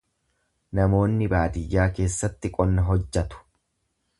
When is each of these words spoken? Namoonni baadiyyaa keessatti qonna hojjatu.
Namoonni 0.77 1.27
baadiyyaa 1.33 1.87
keessatti 1.99 2.53
qonna 2.57 2.87
hojjatu. 2.89 3.45